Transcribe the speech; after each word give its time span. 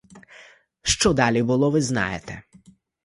Що 0.81 1.13
далі 1.13 1.43
було, 1.43 1.71
ви 1.71 1.81
знаєте. 1.81 2.43